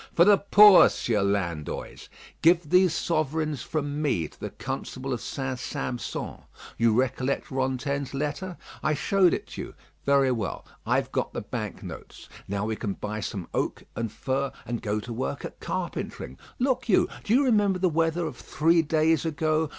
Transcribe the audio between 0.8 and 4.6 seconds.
Sieur Landoys. Give those sovereigns from me to the